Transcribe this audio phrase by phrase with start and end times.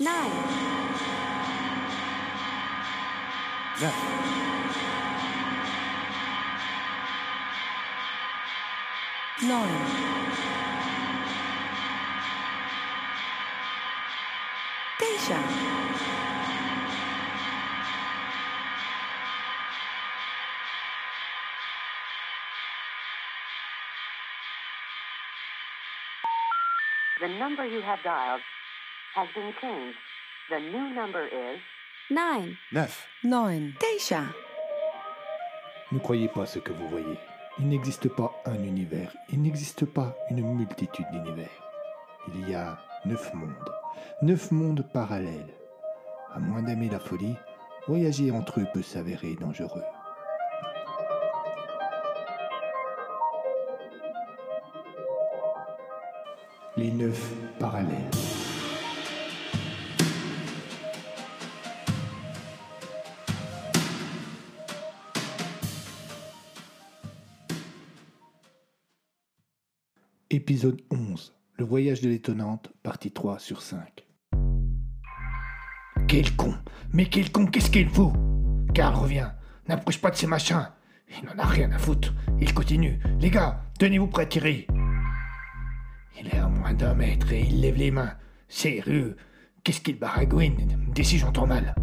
[0.00, 0.30] Nine.
[9.42, 10.14] Nine.
[14.98, 15.38] Geisha.
[27.20, 28.40] The number you have dialed
[29.14, 29.96] has been changed.
[30.50, 31.60] The new number is
[32.10, 32.58] Nine.
[32.70, 33.06] Neuf.
[33.22, 33.72] Nine.
[33.80, 34.24] Geisha.
[35.90, 37.16] Ne croyez pas ce que vous voyez.
[37.58, 41.48] Il n'existe pas un univers, il n'existe pas une multitude d'univers.
[42.28, 43.70] Il y a neuf mondes,
[44.20, 45.54] neuf mondes parallèles.
[46.34, 47.36] À moins d'aimer la folie,
[47.86, 49.84] voyager entre eux peut s'avérer dangereux.
[56.76, 58.10] Les neuf parallèles.
[70.34, 71.32] Épisode 11.
[71.58, 74.04] Le voyage de l'étonnante, partie 3 sur 5.
[76.08, 76.54] Quel con
[76.92, 78.12] Mais quel con, qu'est-ce qu'il fout
[78.74, 79.30] Karl revient.
[79.68, 80.72] N'approche pas de ces machins.
[81.08, 82.12] Il n'en a rien à foutre.
[82.40, 82.98] Il continue.
[83.20, 84.66] Les gars, tenez-vous prêts à tirer.
[86.20, 88.14] Il est à moins d'un mètre et il lève les mains.
[88.48, 89.16] Sérieux
[89.62, 91.76] Qu'est-ce qu'il baragouine si j'entends mal.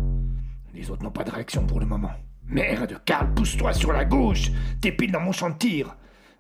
[0.74, 2.12] Les autres n'ont pas de réaction pour le moment.
[2.48, 4.52] Merde, Karl, pousse-toi sur la gauche
[4.82, 5.96] T'es pile dans mon champ de tir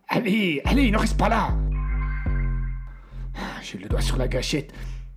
[0.09, 1.55] Allez, allez, ne reste pas là
[3.61, 4.73] J'ai le doigt sur la gâchette.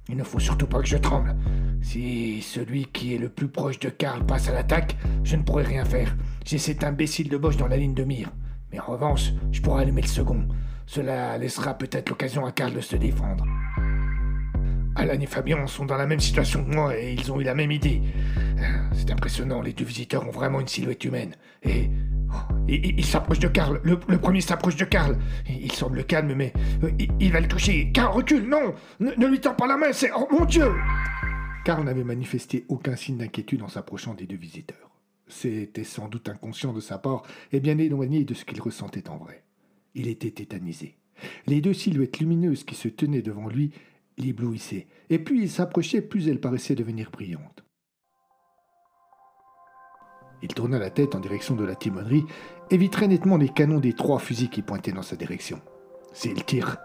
[0.08, 1.34] Il ne faut surtout pas que je tremble.
[1.80, 5.64] Si celui qui est le plus proche de Karl passe à l'attaque, je ne pourrai
[5.64, 6.14] rien faire.
[6.44, 8.30] J'ai cet imbécile de Bosch dans la ligne de mire.
[8.70, 10.46] Mais en revanche, je pourrai allumer le second.
[10.86, 13.46] Cela laissera peut-être l'occasion à Karl de se défendre.
[14.96, 17.54] Alan et Fabian sont dans la même situation que moi et ils ont eu la
[17.54, 18.02] même idée.
[18.92, 21.34] C'est impressionnant, les deux visiteurs ont vraiment une silhouette humaine.
[21.62, 21.90] Et.
[22.68, 23.80] Il, s'approche de Karl.
[23.84, 25.18] Le, premier s'approche de Karl.
[25.48, 26.52] Il semble calme, mais
[26.82, 26.90] euh,
[27.20, 27.90] il, va le toucher.
[27.92, 30.10] Karl, recule, non Ne, ne lui tends pas la main, c'est.
[30.16, 30.70] Oh mon Dieu
[31.64, 34.90] Karl n'avait manifesté aucun signe d'inquiétude en s'approchant des deux visiteurs.
[35.28, 37.22] C'était sans doute inconscient de sa part
[37.52, 39.42] et bien éloigné de ce qu'il ressentait en vrai.
[39.94, 40.96] Il était tétanisé.
[41.46, 43.70] Les deux silhouettes lumineuses qui se tenaient devant lui
[44.18, 47.63] l'éblouissaient, et plus il s'approchait, plus elles paraissaient devenir brillantes.
[50.44, 52.26] Il tourna la tête en direction de la timonerie
[52.70, 55.58] et vit très nettement les canons des trois fusils qui pointaient dans sa direction.
[56.12, 56.76] S'il tire,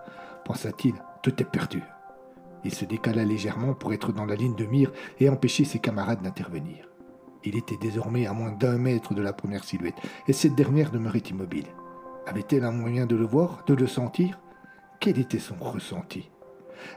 [0.45, 0.93] pensa-t-il,
[1.23, 1.83] tout est perdu.
[2.63, 6.21] Il se décala légèrement pour être dans la ligne de mire et empêcher ses camarades
[6.21, 6.87] d'intervenir.
[7.43, 9.99] Il était désormais à moins d'un mètre de la première silhouette,
[10.29, 11.67] et cette dernière demeurait immobile.
[12.27, 14.39] Avait-elle un moyen de le voir, de le sentir?
[15.01, 16.29] Quel était son ressenti?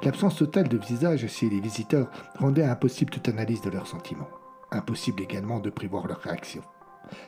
[0.05, 2.09] L'absence totale de visage chez les visiteurs
[2.39, 4.31] rendait impossible toute analyse de leurs sentiments.
[4.73, 6.63] Impossible également de prévoir leurs réactions.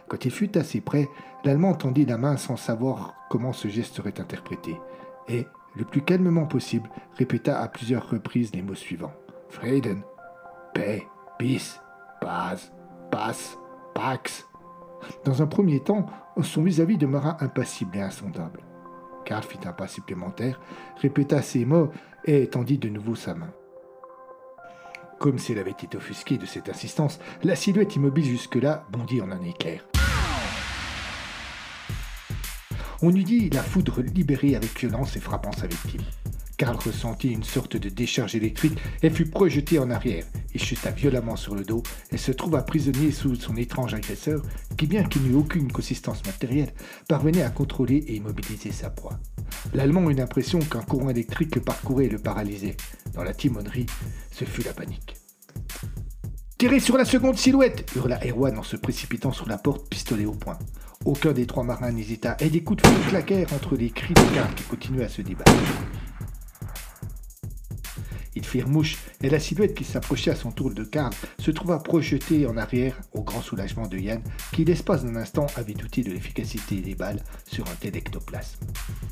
[0.08, 1.08] Quand il fut assez près,
[1.44, 4.80] l'Allemand tendit la main sans savoir comment ce geste serait interprété,
[5.28, 5.46] et,
[5.76, 9.12] le plus calmement possible, répéta à plusieurs reprises les mots suivants.
[9.48, 10.02] Frieden,
[10.72, 11.06] paix,
[11.38, 11.80] peace,
[12.20, 12.72] paz,
[13.10, 13.58] passe,
[13.94, 14.46] pax.
[15.24, 16.06] Dans un premier temps,
[16.42, 18.60] son vis-à-vis demeura impassible et insondable.
[19.24, 20.60] Karl fit un pas supplémentaire,
[21.00, 21.90] répéta ces mots
[22.24, 23.50] et tendit de nouveau sa main.
[25.18, 29.42] Comme s'il avait été offusqué de cette insistance, la silhouette immobile jusque-là bondit en un
[29.42, 29.84] éclair.
[33.02, 36.02] On eût dit la foudre libérée avec violence et frappant sa victime.
[36.56, 40.24] Karl ressentit une sorte de décharge électrique et fut projeté en arrière.
[40.54, 44.40] Il chuta violemment sur le dos et se trouva prisonnier sous son étrange agresseur
[44.78, 46.72] qui, bien qu'il n'eût aucune consistance matérielle,
[47.08, 49.18] parvenait à contrôler et immobiliser sa proie.
[49.72, 52.76] L'Allemand eut l'impression qu'un courant électrique le parcourait et le paralysait.
[53.14, 53.86] Dans la timonerie,
[54.30, 55.16] ce fut la panique.
[56.56, 60.32] Tirez sur la seconde silhouette hurla Erwan en se précipitant sur la porte, pistolet au
[60.32, 60.58] poing.
[61.04, 64.34] Aucun des trois marins n'hésita et des coups de feu claquèrent entre les cris de
[64.34, 65.52] Karl qui continuait à se débattre.
[68.36, 71.50] Il Ils firent mouche, et la silhouette qui s'approchait à son tour de Karl se
[71.50, 74.22] trouva projetée en arrière au grand soulagement de Yann,
[74.52, 78.58] qui l'espace d'un instant avait douté de l'efficacité des balles sur un tel ectoplasme.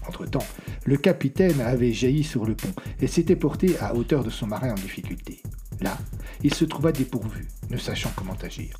[0.06, 0.46] Entre-temps,
[0.84, 4.72] le capitaine avait jailli sur le pont et s'était porté à hauteur de son marin
[4.72, 5.42] en difficulté.
[5.80, 5.96] Là,
[6.42, 8.76] il se trouva dépourvu, ne sachant comment agir.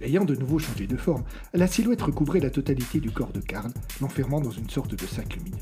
[0.00, 1.24] Ayant de nouveau changé de forme,
[1.54, 5.36] la silhouette recouvrait la totalité du corps de Karl, l'enfermant dans une sorte de sac
[5.36, 5.56] lumineux.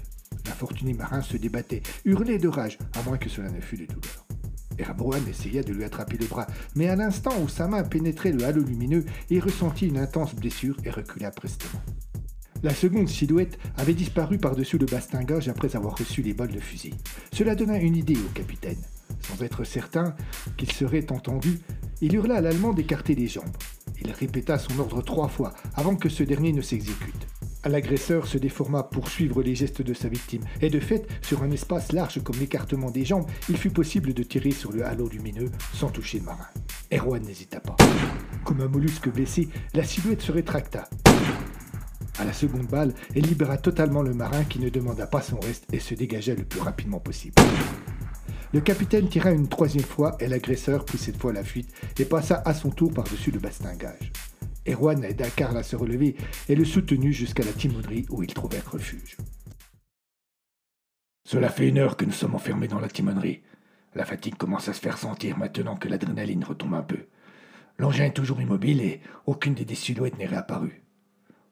[0.47, 4.27] L'infortuné marin se débattait, hurlait de rage, à moins que cela ne fût de douleur.
[4.79, 8.45] Erboan essaya de lui attraper le bras, mais à l'instant où sa main pénétrait le
[8.45, 11.83] halo lumineux, il ressentit une intense blessure et recula prestement.
[12.63, 16.95] La seconde silhouette avait disparu par-dessus le bastingage après avoir reçu les balles de fusil.
[17.33, 18.77] Cela donna une idée au capitaine.
[19.23, 20.15] Sans être certain
[20.57, 21.59] qu'il serait entendu,
[22.03, 23.57] il hurla à l'Allemand d'écarter les jambes.
[24.03, 27.30] Il répéta son ordre trois fois avant que ce dernier ne s'exécute.
[27.67, 31.51] L'agresseur se déforma pour suivre les gestes de sa victime, et de fait, sur un
[31.51, 35.51] espace large comme l'écartement des jambes, il fut possible de tirer sur le halo lumineux
[35.75, 36.47] sans toucher le marin.
[36.91, 37.77] Erwan n'hésita pas.
[38.45, 40.89] Comme un mollusque blessé, la silhouette se rétracta.
[42.19, 45.67] À la seconde balle, elle libéra totalement le marin qui ne demanda pas son reste
[45.73, 47.35] et se dégagea le plus rapidement possible.
[48.53, 52.43] Le capitaine tira une troisième fois et l'agresseur prit cette fois la fuite et passa
[52.45, 54.13] à son tour par-dessus le bastingage.
[54.67, 56.17] Erwan aida Karl à se relever
[56.49, 59.17] et le soutenu jusqu'à la timonerie où ils trouvèrent refuge.
[61.27, 63.43] Cela fait une heure que nous sommes enfermés dans la timonerie.
[63.95, 67.07] La fatigue commence à se faire sentir maintenant que l'adrénaline retombe un peu.
[67.79, 70.83] L'engin est toujours immobile et aucune des silhouettes n'est réapparue.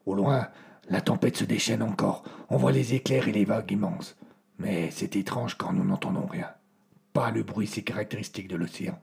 [0.05, 0.49] Au loin,
[0.89, 2.25] la tempête se déchaîne encore.
[2.51, 4.17] On voit les éclairs et les vagues immenses.
[4.59, 6.49] Mais c'est étrange quand nous n'entendons rien.
[7.13, 9.01] Pas le bruit si caractéristique de l'océan.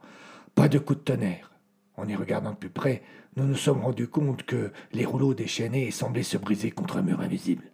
[0.54, 1.55] Pas de coups de tonnerre.
[1.96, 3.02] En y regardant de plus près,
[3.36, 7.20] nous nous sommes rendus compte que les rouleaux déchaînés semblaient se briser contre un mur
[7.20, 7.70] invisible.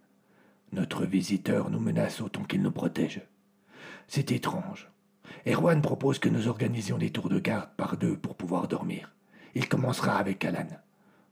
[0.71, 3.21] Notre visiteur nous menace autant qu'il nous protège.
[4.07, 4.89] C'est étrange.
[5.45, 9.13] Erwan propose que nous organisions des tours de garde par deux pour pouvoir dormir.
[9.55, 10.67] Il commencera avec Alan.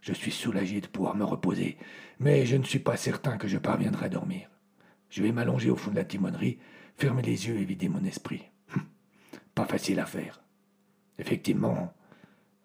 [0.01, 1.77] Je suis soulagé de pouvoir me reposer,
[2.19, 4.49] mais je ne suis pas certain que je parviendrai à dormir.
[5.09, 6.59] Je vais m'allonger au fond de la timonerie,
[6.97, 8.43] fermer les yeux et vider mon esprit.
[8.75, 8.83] Hum,
[9.55, 10.41] pas facile à faire.
[11.19, 11.93] Effectivement,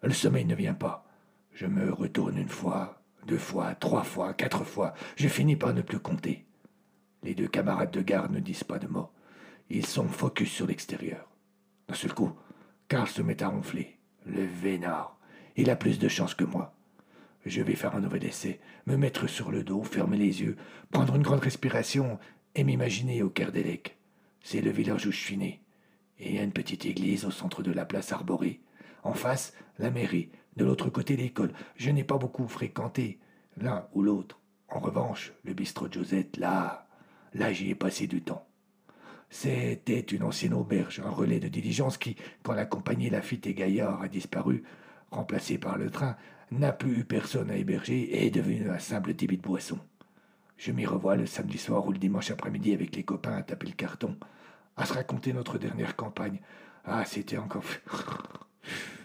[0.03, 1.07] le sommeil ne vient pas.
[1.53, 4.95] Je me retourne une fois, deux fois, trois fois, quatre fois.
[5.17, 6.47] Je finis par ne plus compter.
[7.23, 9.11] Les deux camarades de garde ne disent pas de mots.
[9.69, 11.29] Ils sont focus sur l'extérieur.
[11.89, 12.33] D'un seul coup,
[12.89, 13.99] Karl se met à ronfler.
[14.27, 15.19] Le vénard.
[15.57, 16.75] Il a plus de chance que moi.
[17.45, 20.57] Je vais faire un nouvel essai, me mettre sur le dos, fermer les yeux,
[20.91, 22.19] prendre une grande respiration
[22.55, 23.97] et m'imaginer au Kerdelec.
[24.43, 25.63] C'est le village où je suis né.
[26.19, 28.61] Et il y a une petite église au centre de la place arborée.
[29.07, 30.31] En face, la mairie.
[30.57, 31.53] De l'autre côté, l'école.
[31.77, 33.21] Je n'ai pas beaucoup fréquenté
[33.57, 34.41] l'un ou l'autre.
[34.69, 36.89] En revanche, le bistrot Josette, là,
[37.33, 38.49] là j'y ai passé du temps.
[39.31, 44.03] C'était une ancienne auberge, un relais de diligence qui, quand la compagnie Lafitte et Gaillard
[44.03, 44.65] a disparu,
[45.13, 46.17] remplacé par le train,
[46.51, 49.79] n'a plus eu personne à héberger et est devenu un simple débit de boisson.
[50.57, 53.69] Je m'y revois le samedi soir ou le dimanche après-midi avec les copains à taper
[53.69, 54.17] le carton,
[54.77, 56.41] à se raconter notre dernière campagne.
[56.85, 57.63] Ah, c'était encore.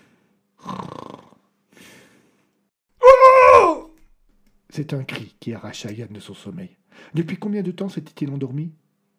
[4.70, 6.78] C'est un cri qui arracha Yann de son sommeil.
[7.14, 8.72] Depuis combien de temps s'était-il endormi?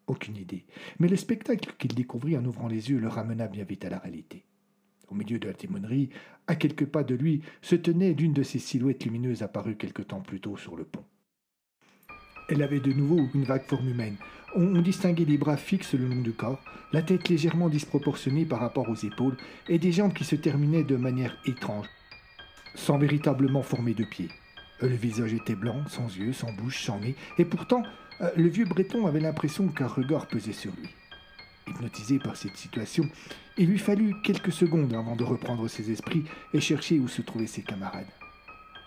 [0.07, 0.65] Aucune idée.
[0.99, 3.99] Mais le spectacle qu'il découvrit en ouvrant les yeux le ramena bien vite à la
[3.99, 4.45] réalité.
[5.09, 6.09] Au milieu de la timonerie,
[6.47, 10.21] à quelques pas de lui, se tenait l'une de ces silhouettes lumineuses apparues quelque temps
[10.21, 11.05] plus tôt sur le pont.
[12.49, 14.17] Elle avait de nouveau une vague forme humaine.
[14.55, 16.59] On, distinguait des bras fixes le long du corps,
[16.91, 19.37] la tête légèrement disproportionnée par rapport aux épaules,
[19.67, 21.87] et des jambes qui se terminaient de manière étrange,
[22.75, 24.29] sans véritablement former de pieds.
[24.81, 27.83] Le visage était blanc, sans yeux, sans bouche, sans nez, et pourtant,
[28.21, 30.89] euh, le vieux breton avait l'impression qu'un regard pesait sur lui.
[31.67, 33.05] Hypnotisé par cette situation,
[33.57, 37.47] il lui fallut quelques secondes avant de reprendre ses esprits et chercher où se trouvaient
[37.47, 38.05] ses camarades.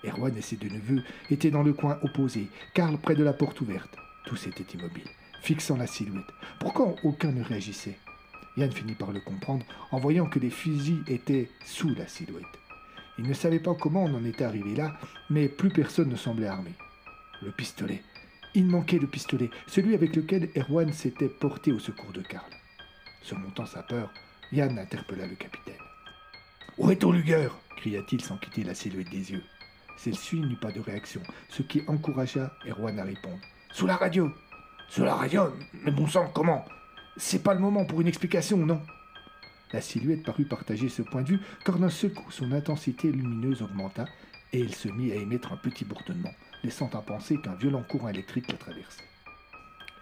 [0.05, 3.61] Erwan et ses deux neveux étaient dans le coin opposé, Karl près de la porte
[3.61, 3.97] ouverte.
[4.25, 5.09] Tous étaient immobiles,
[5.41, 6.33] fixant la silhouette.
[6.61, 7.99] Pourquoi aucun ne réagissait?
[8.57, 12.45] Yann finit par le comprendre en voyant que les fusils étaient sous la silhouette.
[13.19, 14.97] Il ne savait pas comment on en était arrivé là,
[15.31, 16.73] mais plus personne ne semblait armé.
[17.43, 18.03] Le pistolet.
[18.55, 22.51] Il manquait le pistolet, celui avec lequel Erwan s'était porté au secours de Karl.
[23.23, 24.11] Surmontant sa peur,
[24.53, 25.75] Yann interpella le capitaine.
[26.79, 27.49] Où est ton Luger?
[27.77, 29.43] cria-t-il sans quitter la silhouette des yeux.
[29.97, 33.41] Celle-ci n'eut pas de réaction, ce qui encouragea Erwan à répondre.
[33.73, 34.33] Sous la radio
[34.89, 35.53] Sous la radio
[35.85, 36.65] Mais bon sang, comment?
[37.17, 38.81] C'est pas le moment pour une explication, non?
[39.73, 44.07] La silhouette parut partager ce point de vue, car d'un seul son intensité lumineuse augmenta,
[44.53, 48.09] et il se mit à émettre un petit bourdonnement, laissant à penser qu'un violent courant
[48.09, 49.05] électrique la traversait.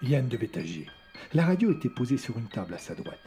[0.02, 0.92] Yann devait agir.
[1.32, 3.18] La radio était posée sur une table à sa droite.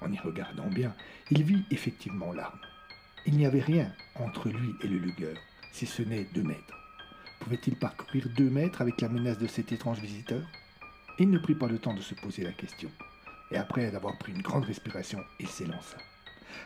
[0.00, 0.94] En y regardant bien,
[1.30, 2.58] il vit effectivement l'arme.
[3.26, 5.36] Il n'y avait rien entre lui et le lugueur,
[5.74, 6.78] si ce n'est deux mètres.
[7.40, 10.40] Pouvait-il parcourir deux mètres avec la menace de cet étrange visiteur?
[11.18, 12.88] Il ne prit pas le temps de se poser la question,
[13.50, 15.96] et après avoir pris une grande respiration, il s'élança.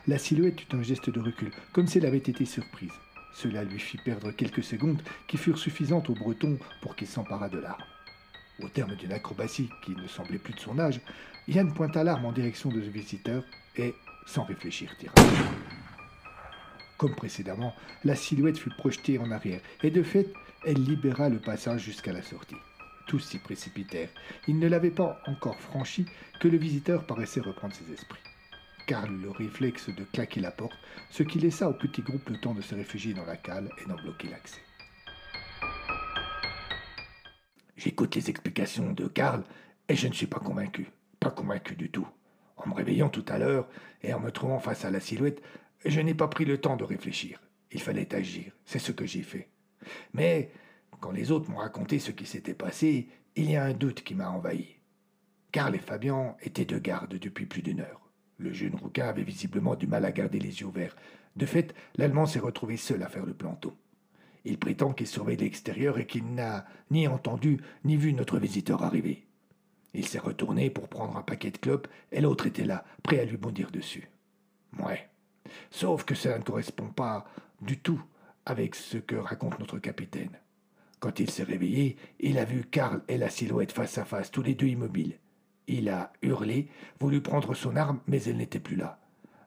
[0.05, 2.93] La silhouette eut un geste de recul, comme si elle avait été surprise.
[3.33, 7.57] Cela lui fit perdre quelques secondes qui furent suffisantes au breton pour qu'il s'emparât de
[7.57, 7.83] l'arme.
[8.61, 11.01] Au terme d'une acrobatie qui ne semblait plus de son âge,
[11.47, 13.43] Yann pointa l'arme en direction de ce visiteur
[13.75, 13.95] et,
[14.27, 15.15] sans réfléchir, tira.
[16.99, 20.33] Comme précédemment, la silhouette fut projetée en arrière, et de fait,
[20.65, 22.57] elle libéra le passage jusqu'à la sortie.
[23.07, 24.09] Tous s'y précipitèrent.
[24.49, 26.05] Ils ne l'avaient pas encore franchi
[26.41, 28.19] que le visiteur paraissait reprendre ses esprits.
[28.85, 30.77] Karl le réflexe de claquer la porte,
[31.09, 33.87] ce qui laissa au petit groupe le temps de se réfugier dans la cale et
[33.87, 34.59] d'en bloquer l'accès.
[37.77, 39.45] J'écoute les explications de Karl
[39.87, 40.89] et je ne suis pas convaincu.
[41.21, 42.07] Pas convaincu du tout.
[42.57, 43.69] En me réveillant tout à l'heure
[44.03, 45.41] et en me trouvant face à la silhouette,
[45.85, 47.41] je n'ai pas pris le temps de réfléchir.
[47.71, 48.51] Il fallait agir.
[48.65, 49.49] C'est ce que j'ai fait.
[50.13, 50.51] Mais
[50.99, 54.15] quand les autres m'ont raconté ce qui s'était passé, il y a un doute qui
[54.15, 54.75] m'a envahi.
[55.51, 58.09] Karl et Fabian étaient de garde depuis plus d'une heure.
[58.37, 60.95] Le jeune rouquin avait visiblement du mal à garder les yeux ouverts.
[61.35, 63.73] De fait, l'Allemand s'est retrouvé seul à faire le planton.
[64.45, 69.25] Il prétend qu'il surveille l'extérieur et qu'il n'a ni entendu ni vu notre visiteur arriver.
[69.93, 73.25] Il s'est retourné pour prendre un paquet de clopes et l'autre était là, prêt à
[73.25, 74.07] lui bondir dessus.
[74.77, 75.08] Ouais.
[75.71, 77.25] Sauf que cela ne correspond pas
[77.61, 78.01] du tout
[78.45, 80.37] avec ce que raconte notre capitaine.
[80.99, 84.41] Quand il s'est réveillé, il a vu Karl et la silhouette face à face, tous
[84.41, 85.17] les deux immobiles.
[85.67, 86.67] Il a hurlé,
[86.99, 88.99] voulu prendre son arme, mais elle n'était plus là.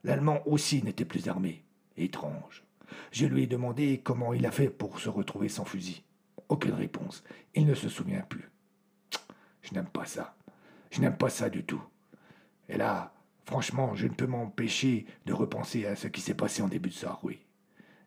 [0.05, 1.65] L'Allemand aussi n'était plus armé.
[1.97, 2.65] Étrange.
[3.11, 6.03] Je lui ai demandé comment il a fait pour se retrouver sans fusil.
[6.49, 7.23] Aucune réponse.
[7.55, 8.51] Il ne se souvient plus.
[9.63, 10.35] Je n'aime pas ça.
[10.91, 11.83] Je n'aime pas ça du tout.
[12.69, 13.13] Et là,
[13.45, 16.95] franchement, je ne peux m'empêcher de repenser à ce qui s'est passé en début de
[16.95, 17.41] soirée.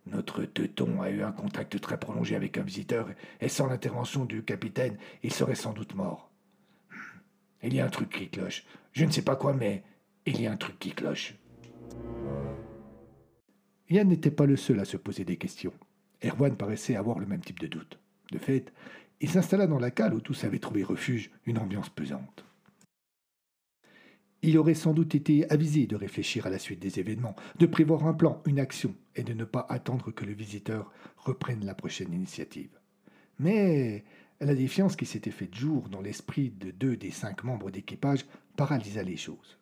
[0.07, 3.09] Notre teuton a eu un contact très prolongé avec un visiteur,
[3.41, 6.29] et sans l'intervention du capitaine, il serait sans doute mort.
[7.63, 8.63] Il y a un truc qui cloche.
[8.91, 9.83] Je ne sais pas quoi, mais
[10.27, 11.33] il y a un truc qui cloche.
[13.89, 15.73] Yann n'était pas le seul à se poser des questions.
[16.23, 17.99] Erwan paraissait avoir le même type de doute.
[18.31, 18.73] De fait,
[19.21, 22.45] il s'installa dans la cale où tous avaient trouvé refuge, une ambiance pesante.
[24.41, 28.05] Il aurait sans doute été avisé de réfléchir à la suite des événements, de prévoir
[28.05, 32.13] un plan, une action, et de ne pas attendre que le visiteur reprenne la prochaine
[32.13, 32.79] initiative.
[33.39, 34.03] Mais
[34.39, 38.25] la défiance qui s'était faite jour dans l'esprit de deux des cinq membres d'équipage
[38.55, 39.57] paralysa les choses.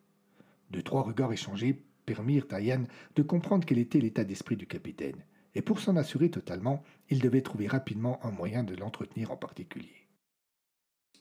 [0.71, 5.23] De trois regards échangés permirent à Yann de comprendre quel était l'état d'esprit du capitaine,
[5.55, 10.07] et pour s'en assurer totalement, il devait trouver rapidement un moyen de l'entretenir en particulier.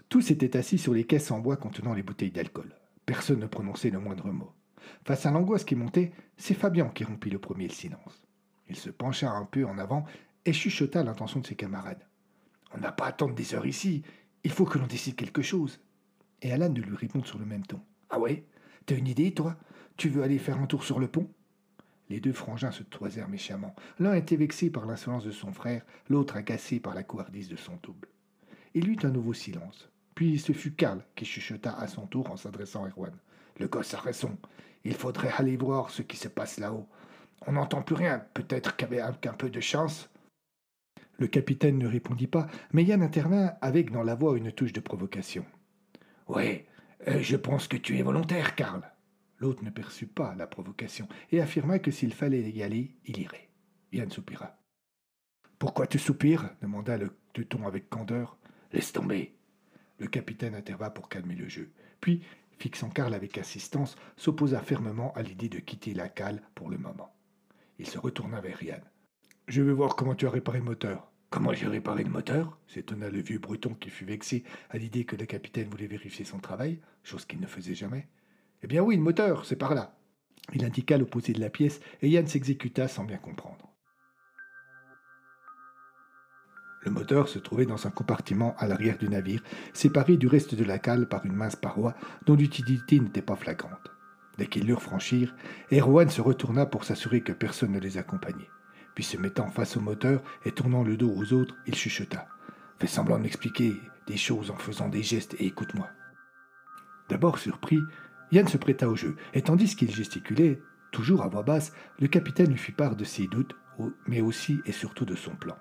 [0.09, 2.75] Tous étaient assis sur les caisses en bois contenant les bouteilles d'alcool.
[3.13, 4.51] Personne ne prononçait le moindre mot.
[5.05, 8.25] Face à l'angoisse qui montait, c'est Fabian qui rompit le premier le silence.
[8.71, 10.07] Il se pencha un peu en avant
[10.47, 12.09] et chuchota l'intention de ses camarades.
[12.73, 14.03] On n'a pas à attendre des heures ici.
[14.45, 15.79] Il faut que l'on décide quelque chose.
[16.41, 17.83] Et Alan de lui répondre sur le même ton.
[18.09, 18.47] Ah ouais?
[18.87, 19.59] T'as une idée, toi?
[19.99, 21.29] Tu veux aller faire un tour sur le pont?
[22.09, 23.77] Les deux frangins se toisèrent méchamment.
[23.99, 27.79] L'un était vexé par l'insolence de son frère, l'autre agacé par la couardise de son
[27.83, 28.09] double.
[28.73, 29.92] Il eut un nouveau silence.
[30.15, 33.15] Puis ce fut Karl qui chuchota à son tour en s'adressant à Erwan.
[33.59, 34.37] Le gosse a raison.
[34.85, 36.89] Il faudrait aller voir ce qui se passe là-haut.
[37.47, 38.25] On n'entend plus rien.
[38.35, 40.11] Peut-être qu'avec un peu de chance.
[41.19, 44.81] Le capitaine ne répondit pas, mais Yann intervint avec dans la voix une touche de
[44.81, 45.45] provocation.
[46.27, 46.67] Ouais,
[47.07, 48.83] euh, je pense que tu es volontaire, Karl.
[49.39, 53.51] L'autre ne perçut pas la provocation et affirma que s'il fallait y aller, il irait.
[53.93, 54.57] Yann soupira.
[55.59, 56.51] Pourquoi tu soupires?
[56.61, 58.37] demanda le teuton avec candeur.
[58.73, 59.37] Laisse tomber.
[59.99, 61.71] Le capitaine intervint pour calmer le jeu.
[62.01, 62.23] Puis,
[62.59, 67.15] fixant Karl avec insistance, s'opposa fermement à l'idée de quitter la cale pour le moment.
[67.79, 68.83] Il se retourna vers Yann.
[69.49, 71.11] Je veux voir comment tu as réparé le moteur.
[71.31, 72.59] Comment j'ai réparé le moteur?
[72.67, 76.39] s'étonna le vieux breton qui fut vexé à l'idée que le capitaine voulait vérifier son
[76.39, 78.07] travail, chose qu'il ne faisait jamais.
[78.63, 79.97] Eh bien oui, le moteur, c'est par là.
[80.53, 83.72] Il indiqua l'opposé de la pièce et Yann s'exécuta sans bien comprendre.
[86.85, 90.65] Le moteur se trouvait dans un compartiment à l'arrière du navire, séparé du reste de
[90.65, 91.95] la cale par une mince paroi
[92.27, 93.93] dont l'utilité n'était pas flagrante.
[94.39, 95.35] Dès qu'ils l'eurent franchir,
[95.71, 98.51] Erwan se retourna pour s'assurer que personne ne les accompagnait.
[98.95, 102.27] Puis se mettant face au moteur et tournant le dos aux autres, il chuchota.
[102.79, 105.89] Fais semblant de m'expliquer des choses en faisant des gestes et écoute-moi.
[107.09, 107.79] D'abord surpris,
[108.33, 110.61] Yann se prêta au jeu, et tandis qu'il gesticulait,
[110.91, 113.55] toujours à voix basse, le capitaine lui fit part de ses doutes,
[114.07, 115.57] mais aussi et surtout de son plan.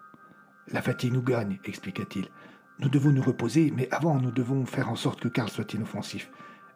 [0.68, 2.28] La fatigue nous gagne, expliqua-t-il.
[2.80, 6.32] Nous devons nous reposer, mais avant nous devons faire en sorte que Karl soit inoffensif.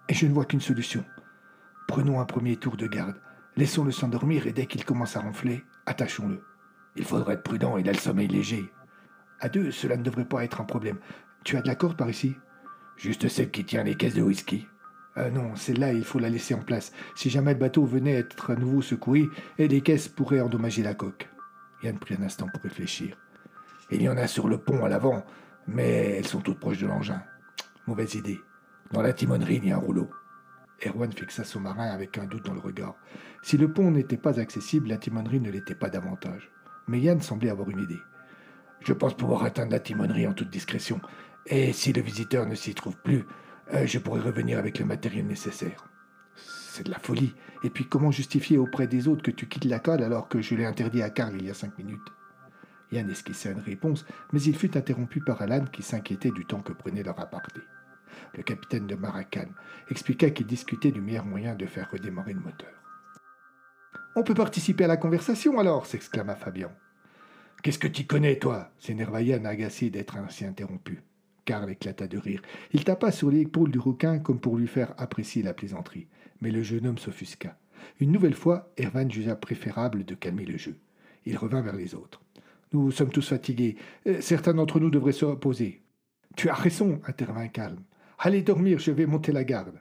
[0.09, 1.03] Et je ne vois qu'une solution.
[1.87, 3.19] Prenons un premier tour de garde.
[3.57, 6.43] Laissons-le s'endormir et dès qu'il commence à ronfler, attachons-le.
[6.95, 8.71] Il faudra être prudent, il a le sommeil léger.
[9.39, 10.99] À deux, cela ne devrait pas être un problème.
[11.43, 12.35] Tu as de la corde par ici?
[12.97, 14.67] Juste celle qui tient les caisses de whisky.
[15.17, 16.91] Euh, non, celle-là, il faut la laisser en place.
[17.15, 20.93] Si jamais le bateau venait être à nouveau secouru, et les caisses pourraient endommager la
[20.93, 21.29] coque.
[21.83, 23.17] Yann prit un instant pour réfléchir.
[23.91, 25.23] Il y en a sur le pont à l'avant,
[25.67, 27.21] mais elles sont toutes proches de l'engin.
[27.87, 28.41] Mauvaise idée.
[28.91, 30.09] Dans la timonerie, il y a un rouleau.
[30.85, 32.95] Erwan fixa son marin avec un doute dans le regard.
[33.43, 36.51] Si le pont n'était pas accessible, la timonerie ne l'était pas davantage.
[36.87, 37.99] Mais Yann semblait avoir une idée.
[38.81, 40.99] Je pense pouvoir atteindre la timonerie en toute discrétion.
[41.45, 43.23] Et si le visiteur ne s'y trouve plus,
[43.73, 45.87] euh, je pourrais revenir avec le matériel nécessaire.
[46.35, 47.35] C'est de la folie.
[47.63, 50.55] Et puis comment justifier auprès des autres que tu quittes la cale alors que je
[50.55, 52.11] l'ai interdit à Karl il y a cinq minutes?
[52.91, 56.73] Yann esquissait une réponse, mais il fut interrompu par Alan qui s'inquiétait du temps que
[56.73, 57.61] prenait leur aparté.
[58.35, 59.47] Le capitaine de Maracan
[59.89, 62.73] expliqua qu'il discutait du meilleur moyen de faire redémarrer le moteur.
[64.15, 66.71] On peut participer à la conversation alors s'exclama Fabian.
[67.63, 68.71] Qu'est-ce que tu connais, toi?
[68.77, 71.01] s'énerva Yann agacé d'être ainsi interrompu.
[71.45, 72.41] Karl éclata de rire.
[72.73, 76.07] Il tapa sur l'épaule du requin comme pour lui faire apprécier la plaisanterie.
[76.41, 77.57] Mais le jeune homme s'offusqua.
[77.99, 80.77] Une nouvelle fois, Ervan jugea préférable de calmer le jeu.
[81.25, 82.21] Il revint vers les autres.
[82.73, 83.77] Nous sommes tous fatigués.
[84.07, 85.81] Euh, certains d'entre nous devraient se reposer.
[86.35, 87.77] Tu as raison, intervint Karl.
[88.19, 89.79] Allez dormir, je vais monter la garde.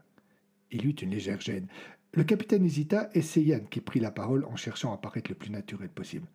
[0.70, 1.68] Il eut une légère gêne.
[2.12, 5.36] Le capitaine hésita et c'est Yann qui prit la parole en cherchant à paraître le
[5.36, 6.28] plus naturel possible.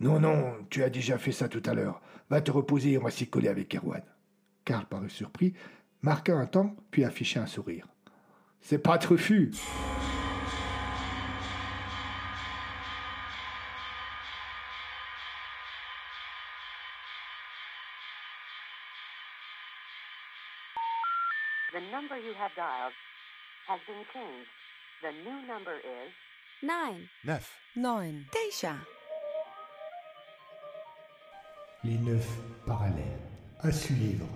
[0.00, 2.00] Non, non, tu as déjà fait ça tout à l'heure.
[2.30, 4.02] Va te reposer et on va s'y coller avec Erwan.
[4.64, 5.52] Karl parut surpris,
[6.00, 7.86] marqua un temps, puis afficha un sourire.
[8.60, 9.50] C'est pas truffu
[22.24, 22.92] you have dialed
[23.66, 24.48] has been changed.
[25.02, 26.12] The new number is
[26.62, 27.40] 9, 9,
[27.76, 28.74] 9, Deja.
[31.84, 32.26] Les neuf
[32.66, 33.20] parallèles.
[33.62, 34.26] À suivre.